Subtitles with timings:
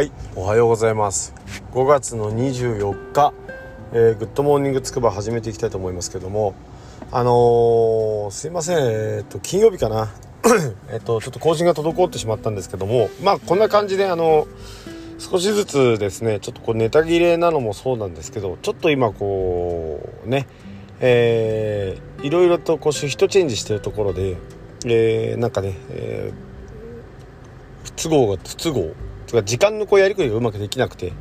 [0.00, 1.34] はいおはようございます。
[1.74, 3.34] 5月の24日、
[3.92, 6.54] えー、グッドモーニングつくば始めていきたいと思いますけども
[7.12, 10.10] あのー、すいませんえっ、と金曜日かな。
[10.90, 14.46] えっとちょっと更新が滞ってしまったんですけどもまあこんな感じであの
[15.18, 20.46] 少しずつですねちょっとこうネタ切れなのもそうなんですけどちょっと今こうね
[21.00, 24.38] えー、いろいろとこうシフトチェンジしてるところで、
[24.86, 28.94] えー、なんかね、えー、不都合が不都合。
[29.30, 31.12] とか時間のこうやりくりがうまくできなくて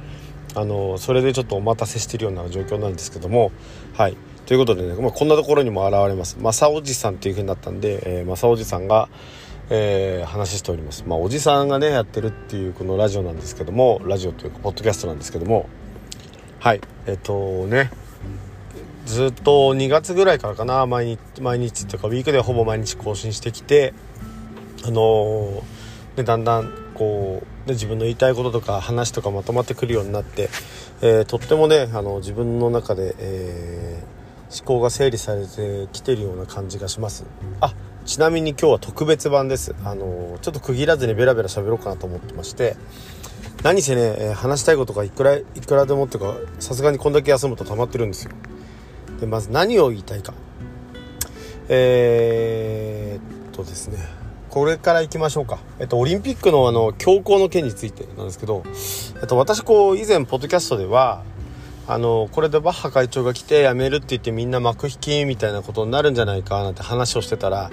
[0.55, 3.52] あのそれでちょっとお待たせしてるような状況なんですけども
[3.94, 4.18] はい。
[4.45, 6.38] ということでね、まあ、こんなところにも現れます。
[6.40, 9.09] 正おじさんっていう風になったんで、えー、正おじさんが、
[9.70, 11.04] えー、話しております。
[11.05, 15.70] まあおじさんがねやってるっていうこのラジオなんですけどもラジオというかポッドキャストなんですけども
[16.60, 16.82] はい。
[17.05, 17.91] えっ、とね
[19.05, 23.94] ずっと2月ぐらいからかな毎日毎日っていうかウィークでほぼ毎日更新してきて
[24.84, 30.50] あのー、でだんだんこうで自分の言いたいこととか話とかまとまってくるようになって、
[31.02, 37.24] えー、とってもねあの自分の中で、えー、思考が整理されてきてるような感じがします。
[37.62, 37.74] あ
[38.05, 39.74] ちなみに今日は特別版です。
[39.86, 42.76] あのちょっと区切らずにベラベラ喋ろうかなと思ってまして
[43.64, 48.32] 何せね、え話したいことがいくらいくらでもっていうかさすがにこんだけ休むと溜まってるんですよ。
[49.22, 50.34] でまず何を言いたいか。
[51.70, 54.18] えー、っとですね
[54.50, 55.60] これから行きましょうか。
[55.80, 58.64] えっと、オリンピックのあの、強行の件についてなんですけど、
[59.22, 61.24] えっと、私こう、以前、ポッドキャストでは、
[61.88, 67.72] あの、これでバッハ会長が来て辞めるって言ってみんな幕引きみたいなことになるんじゃないかなんて話をしてたら、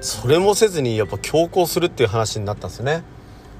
[0.00, 3.02] それもせずにやっぱ強行するっていう話になったんですね。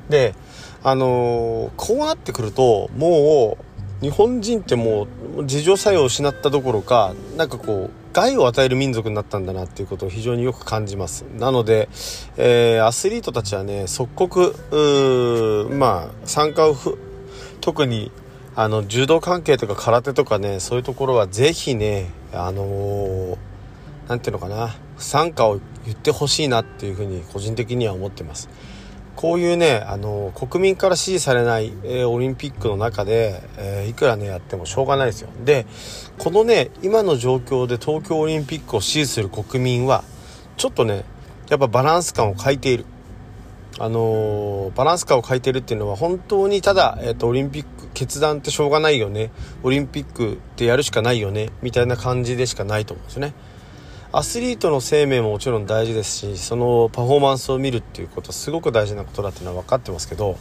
[0.08, 0.34] で、
[0.82, 3.64] あのこうなってくると、もう、
[4.00, 11.26] 日本人ってもう、自助作用を失ったどころか、なんかこう、害を与える民族になったんだなっていうことを非常によく感じます。
[11.38, 11.90] なので、
[12.38, 16.74] えー、アスリートたちはね即刻まあ参加を
[17.60, 18.10] 特に
[18.54, 28.48] あの柔道関係とか空手とかねそういうところはぜひねあのー、ていうのかな不参加を言ってほしいなっていうふうに個人的には思ってます。
[29.16, 35.30] こういうねあの国民から支持されない、えー、オリンピックの中で、えー、いくらねやってもしょうがないですよ。
[35.44, 35.66] で
[36.18, 40.04] このね今の状況で東京オリンピックを支持する国民は
[40.58, 41.04] ちょっとね
[41.48, 42.84] やっぱバランス感を欠いている。
[43.78, 49.30] あのー、バランス感を欠いているっていうのは本当にただ、えーと、オリンピック決断ってしょうがないよね。
[49.62, 51.50] オリンピックってやるしかないよね。
[51.60, 53.34] みたいな感じでしかないと思うんですよね。
[54.12, 60.38] アスリートの生命ももちろん大事ですしそのパフォーマンスを見るっていうことはすごく大事なことだっていうのは分かってますけど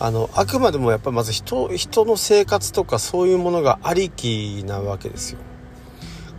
[0.00, 5.38] あのあくまでもやっぱりまず人人の生活とかそういうものがありきなわけですよ。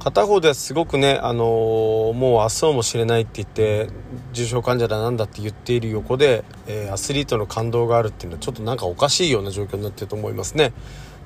[0.05, 3.89] 片方ではすごくね、あのー、もう明日もしれないって言って
[4.33, 10.73] 重症患者だなんだって言っている横で、えー、アスリートの感動があるっていうのはちょっとなんかおかしいような状況になってると思いますね。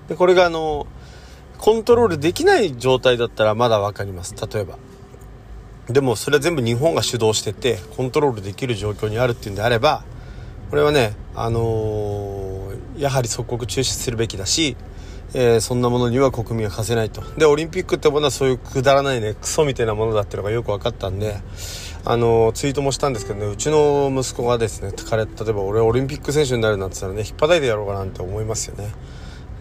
[0.08, 0.88] でこれがあの
[1.58, 4.34] コントロールできない状態だったらまだ分かります。
[4.50, 4.78] 例えば
[5.90, 10.04] でもそれは全部日本が主導しててコントロールできる状況にあるっていうんであれば
[10.70, 14.78] これはね、あのー、やはり即刻中止するべきだし、
[15.34, 21.38] えー、そんなものには国民は課せないとでオリンピックってものはそういうくだらないねクソみたいなものだっていうのがよく分かったんで、
[22.06, 28.92] あのー、ツイートもしたんですけどねうちの息子がですね彼例えば俺オリンピック選手になるなんて言ったらね引っ張いてやろうかなんて思いますよね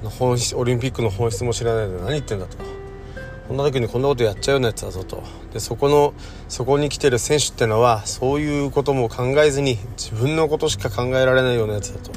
[0.02, 2.77] 本オリンピックの本質も知らないで何言ってんだと。
[3.48, 5.22] こんな時にこんなことやっちゃうようなやつだぞと。
[5.54, 6.12] でそこの
[6.48, 12.12] そこに来てる選手ってのはそういうことも考えずに自分のことしか考えられないようなやつだと。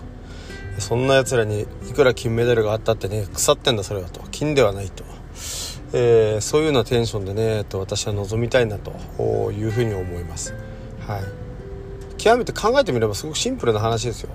[0.80, 4.22] そんなやつらにいくら金メダルがあったってね腐ってんだそれはと。
[4.32, 5.06] 金ではないと、
[5.94, 8.92] えー、そういうようなテンションでねと私は望みたいなと
[9.52, 10.54] いうふうに思います。
[11.08, 11.22] はい。
[12.18, 14.32] 極めて考えてみればすごくシンプルな話ですよ。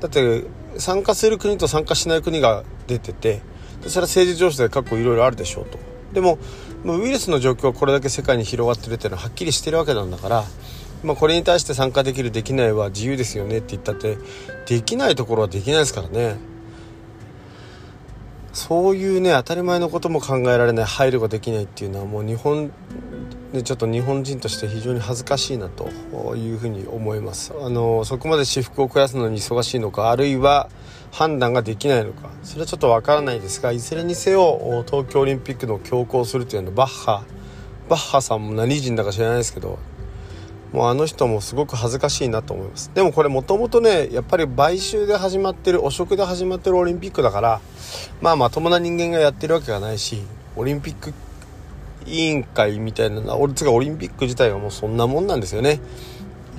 [0.00, 0.44] だって
[0.78, 3.42] 参加する国と参加しない国が出てて
[3.86, 5.89] それは政治上司で過去いろいろあるでしょうと。
[6.12, 6.38] でも
[6.84, 10.44] ウイルスの状況はこれだけ世界に広がってるっていうのははっきりしてるわけなんだから、
[11.04, 14.18] まあ、これに対して参加できるできないは自由ですよねって言ったって
[14.66, 16.36] できないところはできないですからね。
[18.52, 22.72] そういうね当たり前のことも考えられない配慮ができないっていうのはもう日本
[23.52, 27.52] でちょっと日本人として非常に恥ずかしいなというふうに思います。
[27.60, 30.68] あのそこまで私服を増やすのに忙しいのかあるいは
[31.10, 37.24] 判断ができないのかそれはちょっとわからないですがいずれにせよ東京オリンピックの強行するというのはバッハ
[37.88, 39.80] バッハさんも何人だか知らないですけど
[40.72, 42.92] もうあの人もすごく恥ずかしいなと思います。
[42.94, 47.60] でもこれもともとねやっぱり買収で始まってる汚職で始まってるオリンピックだから
[48.20, 50.22] まあまともな人間がやってるわけがないし
[50.54, 51.12] オリンピック
[52.10, 55.80] 委員会みたいな俺つがオリンピック自体はもうそんなもんなんですよね。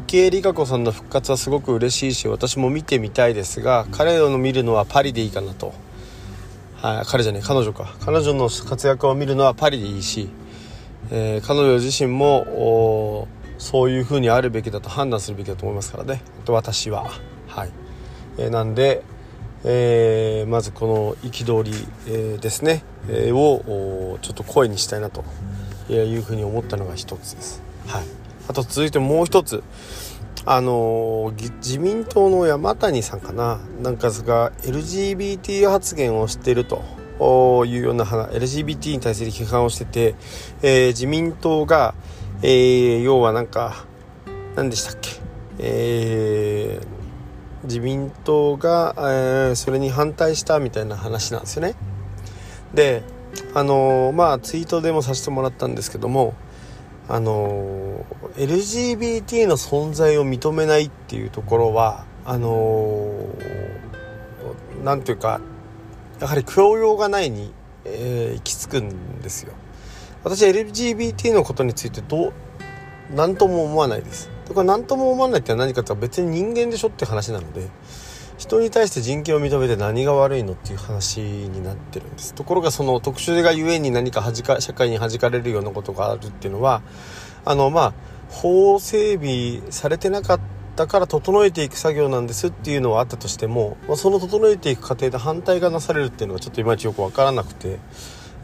[0.08, 5.74] 池江璃花子さんの復活はすごく嬉しいし私も見てみたいですが彼を見るのはパリでいいかなと、
[6.76, 7.96] はい、彼じゃね彼女か。
[8.02, 10.30] 彼女の活躍を見るのはパリでいいし、
[11.12, 13.28] えー、彼女自身も
[13.58, 16.22] そういう風にあるべきだと判断するべきだと思いますからね。
[16.48, 17.12] 私は。
[17.48, 17.72] はい、
[18.38, 19.04] えー、なんで、
[19.64, 21.72] えー、まずこの憤り、
[22.08, 25.24] えー、ですね、えー、をちょっと声にしたいなと。
[25.90, 27.62] いうふうに思ったのが一つです。
[27.88, 28.04] はい、
[28.48, 29.64] あと続いてもう一つ。
[30.44, 33.60] あの自民党の山谷さんかな。
[33.84, 36.82] なんかが LGBT 発言をしていると。
[37.68, 40.16] いうような LGBT に対する批判をしてて、
[40.64, 41.94] えー、自民党が、
[42.42, 43.86] えー、要はなんか
[44.56, 45.12] 何でしたっけ、
[45.60, 47.01] えー、
[47.64, 51.76] 自民党が、えー、それに反対したみたいな話なんですよね。
[52.74, 53.04] で
[53.54, 56.34] あのまあツイートでもさせてもらったんですけども
[57.08, 58.06] あの
[58.38, 63.28] LGBT の存在を認めないっていうところはあの
[64.84, 65.42] なんていうか
[66.20, 67.52] やはり教養がないに、
[67.84, 69.54] え、行き着くんですよ
[70.24, 72.34] 私 LGBT のことについてどう
[73.16, 77.68] 何とも思わないですだから何とも思わないって何かって別に人間でしょって話なので
[78.38, 86.82] 人に対して人権を認めて何が悪いのっていう話になってるんですところがその特殊がゆえに何かか社会に弾かれるようなことがあるっていうのは
[87.46, 87.94] あのまあ
[88.30, 90.40] 法整備されてなかっ
[90.76, 97.78] たから整えていく作業なんですっていうのはあったとしても、まあ、その整えていく過程で反対がなされるっていうのはちょっといまいちよく分からなくて、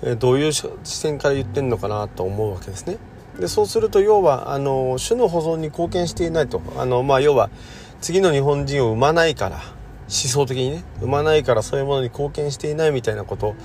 [0.04, 2.98] えどういう視線から言ってんのかなと思うわけですね。
[3.40, 6.62] でそうすると要はあの種の保存に貢献していないと。
[6.78, 7.50] あの、まあ、要は
[8.02, 13.56] 次の日本人を生まないから思想的にね生まないからそういうものに貢献していないみたいなこと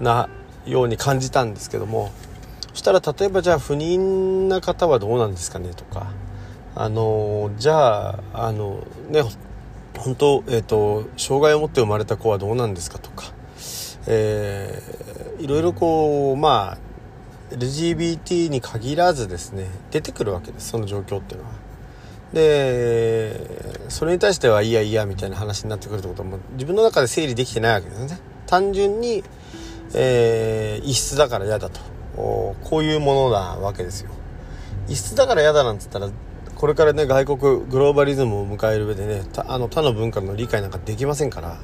[0.00, 0.28] な
[0.66, 2.10] ように感じたんですけども
[2.72, 6.12] そしたら例えばじゃあ不妊な方はどうなんですかねとか
[6.74, 9.22] あのじゃああのね
[9.96, 13.32] 本当、えーと、障害を持って生まれた子はどうなんですかとか、
[14.06, 16.89] えー、いろいろこうまあ
[17.50, 21.54] LGBT に限らずですね出てくるわけですその状況っていうのは。
[22.32, 23.40] で
[23.88, 28.20] それに対してはいやいやみたいな話になってくるってことも自分の中で整理できてないわけですね。
[28.46, 29.24] 単純に、
[29.94, 31.80] えー、異質だから嫌だと。
[32.16, 34.10] こういうものなわけですよ。
[34.88, 36.10] 異質だから嫌だなんつったら
[36.54, 41.58] これからね外国グローバリズムを迎える上でねあの他の文化の理解なんかできませんから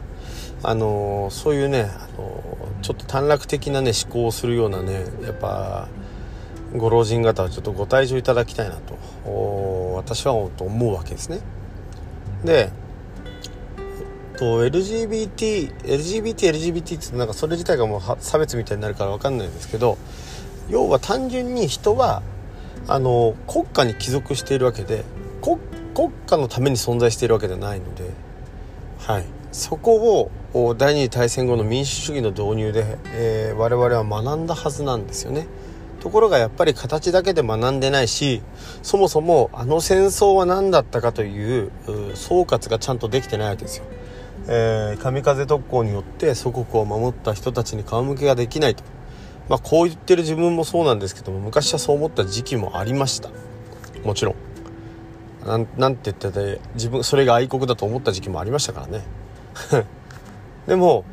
[0.62, 2.55] あのそういうねあの
[2.86, 5.88] ちょっと短絡的なね思考をするようなねやっぱ
[6.76, 8.94] ご老人方はちょっとご退場いただきたいなと
[9.96, 10.52] 私は思
[10.88, 11.40] うわけですね。
[12.44, 12.70] で
[14.36, 19.98] と LGBT LGBT LGBT ってなんかそれ自体がもう差別みたいになるから分かんないんですけど
[20.68, 22.22] 要は単純に人は
[22.86, 25.02] あの国家に帰属しているわけで
[25.42, 25.58] 国
[26.28, 28.04] 家のために存在しているわけではないので、
[29.00, 35.46] はい、そこを第二次大戦後の民主主義の導入で、えー、我々は学んだはずなんですよね。
[36.00, 38.40] ところがやっぱり形だけで学んでないし
[38.82, 41.72] そもそもあの戦争は何だったかという
[42.14, 43.84] 総括がちゃんとできてないわけですよ。
[44.48, 48.84] えー、神風特攻によって祖国を守った人たちに顔向けができないと、
[49.48, 53.30] まあ、こう言ってる自分もそうなんですけども昔はそう思った時期もありました
[54.04, 54.34] もちろん
[55.44, 59.02] なんて言ってて自分それが愛国だと思った時期もありましたからね
[60.66, 61.04] でも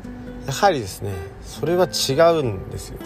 [0.46, 2.98] やはりですねそれは違うんですよ。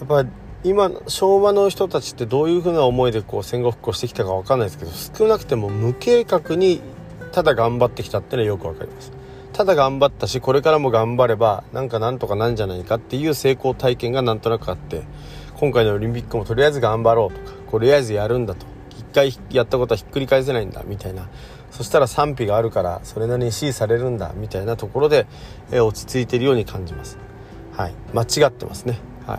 [0.00, 0.30] やっぱ
[0.62, 6.80] 今昭和の人たちってどういうふうな思いでこう戦後復興してきたか分かんないですけど少なくても無計画に
[7.32, 9.12] ただ頑張ってきたっていうのはよく分かります。
[9.52, 15.02] ただ頑張ったしこれからも頑張ればなんかなんとかなんじゃないかっていう成功体験がなんとなくあって
[15.56, 18.66] 今回のオリンピックもとりあえず頑張ろうとかとりあえずやるんだと。
[18.98, 21.28] 一回やったことはひっくり返せないんだみたいな
[21.70, 25.26] そしたら賛否があるからそれなりに支持されるんだみたいなところで、
[25.70, 27.18] え落ち着いているように感じます。
[27.72, 27.94] はい。
[28.12, 28.98] 間違ってますね。
[29.26, 29.38] はい。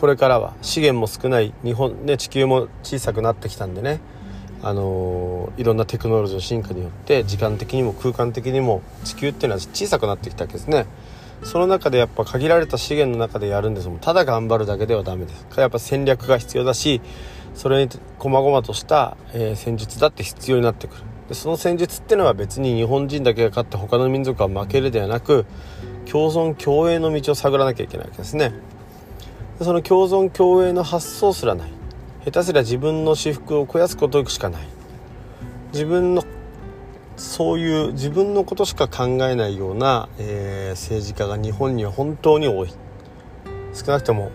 [0.00, 4.00] これからは資源も少ない日本ね地球も小さくなってきたんでね。
[4.62, 10.86] あのー、いろんなテクノロジーの進化によって時間的にも空間的にも地球っていうのは小さくなってきたわけですね。
[11.42, 13.88] その中でやっぱ限られた資源の中でやるんです。
[13.88, 15.46] もただ頑張るだけではダメです。
[15.56, 17.00] やっぱ戦略が必要だし
[17.54, 21.02] それに細々とした、えー、戦術だって必要になってくる。
[21.30, 25.46] でその戦術っていうのは別に日本人だけが勝って他の民族は負けるではなく
[26.04, 28.52] 共存共栄の道を探らなきゃいけないわけですね。
[29.60, 31.70] その共存共栄の発想すらない。
[32.24, 34.62] 下手すりゃ自分の私服を肥やすことしかない。
[35.72, 36.24] 自分の
[37.16, 42.74] そういう自分のことしか考えないような、えー、政治家が日本には本当に多い。
[43.72, 44.32] 少なくとも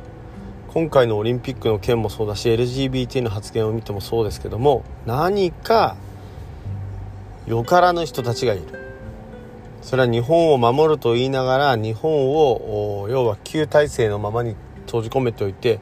[0.69, 5.97] 今回のオリンピックの件もそうだし LGBT の発言を見てもそうですけども何か
[7.47, 8.63] よからぬ人たちがいる。
[9.81, 15.79] それは日本を守ると言いながら日本を要は旧体制のままに閉じ込めておいて、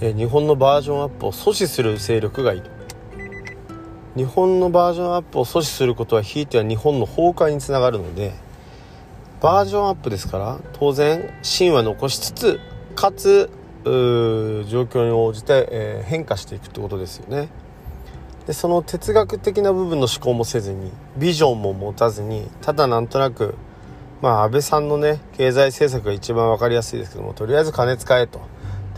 [0.00, 2.70] 日本のバージョンアップを阻止する勢力がいる。
[4.14, 8.34] 日本のバージョンアップを阻止することはひいては日本の崩壊につながるので
[9.40, 12.60] バージョンアップですから当然芯は残しつつ
[12.94, 13.48] かつ
[13.84, 13.90] 状
[14.82, 17.48] 況に応じて、えー、変化していくってことですよね。
[18.46, 23.54] でその哲学的な部分の思考もせずにビジョンも持たずにただなんとなく
[24.20, 28.40] まあ安倍さんのね経済政策が一番分かりやすいですけどもとりあえず金使えと。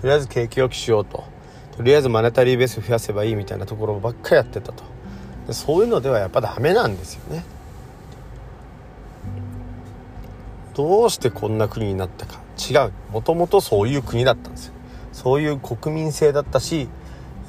[0.00, 1.24] とりあえず景気良くしようと。
[1.76, 4.84] とりあえずマネタリーベース増やせばいいみたいなところばっかりやってたと。
[5.46, 7.44] でそういうのではやっぱダメなんですよね。
[10.74, 12.40] どうしてこんな国になったか。
[12.58, 12.92] 違う。
[13.12, 14.74] もともとそういう国だったんですよ。
[15.12, 16.88] そういう国民性だったし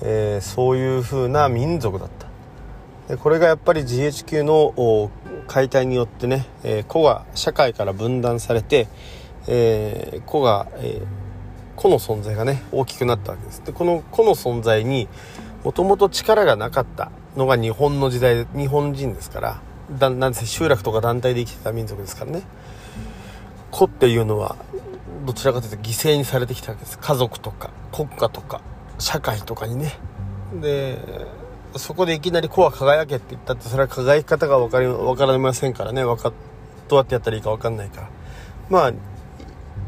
[0.02, 2.26] えー、そういう風な民族だった。
[3.08, 5.12] でこれがやっぱり GHQ の
[5.48, 8.88] 解体によってね、えー、個が社会から分断されて、
[9.48, 11.06] えー、個が、えー、
[11.76, 13.64] 個の存在がね大きくなったわけです。
[13.64, 15.08] でこの個の存在に
[15.64, 19.62] もともと力がなかったのが日本の時代日本人ですから
[19.92, 22.42] だなんせ集落とか団体で生きてた民族ですからね。
[23.72, 24.56] 個っていうのは
[25.26, 26.98] どちらかというと犠牲にされてきたわけです。
[26.98, 28.62] 家族とか国家とか。
[29.00, 29.98] 社会とかにね。
[30.62, 30.98] で
[31.78, 36.04] そこでいきなり「子は輝け」って言ったってそれは輝き方が分かり分かりませんからね。
[36.04, 36.32] か
[36.88, 38.10] どうやってやったらいいか分かんないから。
[38.70, 38.94] まあ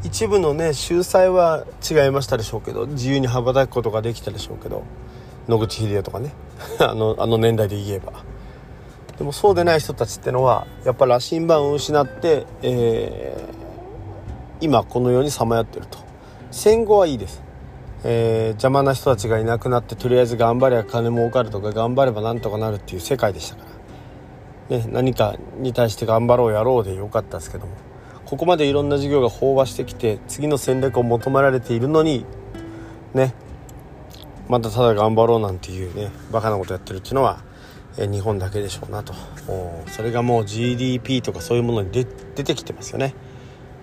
[0.04, 4.84] 一部のね秀才は違いましたでしょうけど自由に羽ばたくことができたでしょうけど
[5.48, 6.32] 野口英世とかね。
[6.78, 8.12] あのあの年代で言えば。
[9.16, 15.98] でもそうでない人たちってのはやっぱ羅針盤を失って、えー、今この世にさまよってると。
[16.52, 17.47] 戦後はいいです。
[18.04, 23.64] えー、邪魔な人たちがいなくなってとりあえず頑張れば金儲かるとか頑張ればなんとかなるっていう世界でしたか
[24.70, 27.88] ら、ね、何かに対して頑張ろうやろうでよかったですけども。
[28.28, 32.26] ここまでいろんな事業が飽和してきて次の戦略を求められているのに
[33.14, 33.32] ね
[34.50, 37.42] またただ頑張ろうなんていうねバカなことやってるっていうのは、
[37.96, 39.14] えー、日本だけでしょうなと。
[39.86, 43.14] それがもう GDP とかそういうものに出てきてますよね。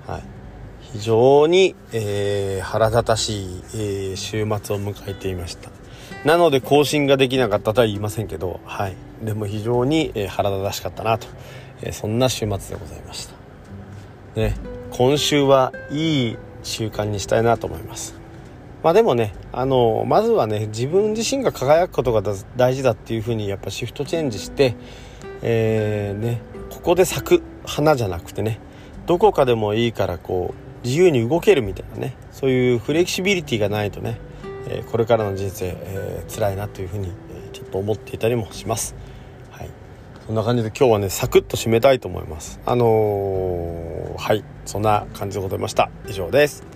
[0.06, 0.35] はい。
[0.96, 5.70] 非常に、えー、腹立たしい、えー、週末を迎えていました。
[6.24, 8.96] なので更新ができなかったとは言いませんけどはい。
[9.22, 11.28] でも非常に、えー、腹立たしかったなと、
[11.82, 13.36] えそんな週末でございました。
[14.40, 14.56] ね。
[14.92, 18.16] 今週はいい習慣にしたいなと思います。
[18.82, 22.22] まあでもねあのまずはね自分自身が輝くことが
[22.56, 24.76] 大事だっていうふうにやっぱシフトチェンジして
[25.42, 28.60] えー、ねここで咲く花じゃなくてね
[29.08, 34.20] どこかでもいいからこう自由に動けるみたいなねそういうフレキシビリティがないとね、
[34.70, 38.96] え、これからの人生、えー、辛いなというふうに、え、ちょっと思っていたりもします。
[39.52, 39.70] はい、
[40.26, 42.60] そんな感じで今日はねサクッと締めたいと思います。
[42.66, 45.90] あのー、はいそんな感じでございました。
[46.08, 46.75] 以上です。